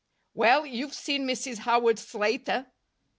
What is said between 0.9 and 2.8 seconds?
seen Mrs. Howard Slater?"